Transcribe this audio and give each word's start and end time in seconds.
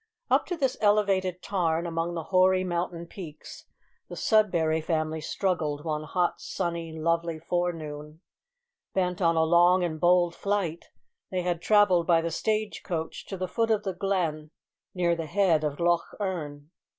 Up 0.31 0.47
to 0.47 0.57
this 0.57 0.77
elevated 0.81 1.43
tarn, 1.43 1.85
among 1.85 2.15
the 2.15 2.23
hoary 2.33 2.63
mountain 2.63 3.05
peaks, 3.05 3.65
the 4.09 4.15
Sudberry 4.15 4.81
Family 4.83 5.21
struggled 5.21 5.85
one 5.85 6.05
hot, 6.05 6.39
sunny, 6.41 6.91
lovely 6.91 7.37
forenoon. 7.37 8.19
Bent 8.95 9.21
on 9.21 9.35
a 9.35 9.43
long 9.43 9.83
and 9.83 9.99
bold 9.99 10.33
flight, 10.33 10.85
they 11.29 11.43
had 11.43 11.61
travelled 11.61 12.07
by 12.07 12.19
the 12.19 12.31
stage 12.31 12.81
coach 12.83 13.27
to 13.27 13.37
the 13.37 13.47
foot 13.47 13.69
of 13.69 13.83
the 13.83 13.93
glen, 13.93 14.49
near 14.95 15.15
the 15.15 15.27
head 15.27 15.63
of 15.63 15.79
Loch 15.79 16.15
Earn. 16.19 16.71